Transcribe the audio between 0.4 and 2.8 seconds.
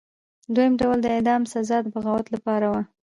دویم ډول د اعدام سزا د بغاوت لپاره